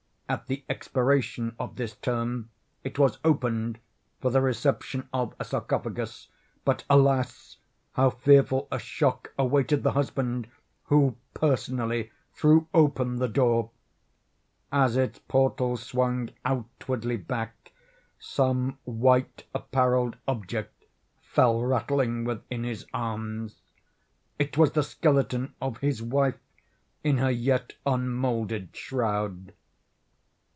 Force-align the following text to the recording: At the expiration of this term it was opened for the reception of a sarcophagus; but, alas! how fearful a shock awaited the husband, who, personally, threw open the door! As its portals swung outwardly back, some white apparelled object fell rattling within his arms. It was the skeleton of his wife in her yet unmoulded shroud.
At 0.31 0.47
the 0.47 0.63
expiration 0.69 1.57
of 1.59 1.75
this 1.75 1.93
term 1.93 2.51
it 2.85 2.97
was 2.97 3.17
opened 3.21 3.79
for 4.21 4.31
the 4.31 4.39
reception 4.39 5.09
of 5.11 5.35
a 5.37 5.43
sarcophagus; 5.43 6.29
but, 6.63 6.85
alas! 6.89 7.57
how 7.95 8.11
fearful 8.11 8.69
a 8.71 8.79
shock 8.79 9.33
awaited 9.37 9.83
the 9.83 9.91
husband, 9.91 10.47
who, 10.85 11.17
personally, 11.33 12.13
threw 12.33 12.69
open 12.73 13.17
the 13.17 13.27
door! 13.27 13.71
As 14.71 14.95
its 14.95 15.19
portals 15.27 15.83
swung 15.83 16.29
outwardly 16.45 17.17
back, 17.17 17.73
some 18.17 18.77
white 18.85 19.43
apparelled 19.53 20.15
object 20.29 20.85
fell 21.19 21.61
rattling 21.61 22.23
within 22.23 22.63
his 22.63 22.85
arms. 22.93 23.59
It 24.39 24.57
was 24.57 24.71
the 24.71 24.83
skeleton 24.83 25.55
of 25.59 25.79
his 25.79 26.01
wife 26.01 26.39
in 27.03 27.17
her 27.17 27.31
yet 27.31 27.73
unmoulded 27.85 28.73
shroud. 28.73 29.51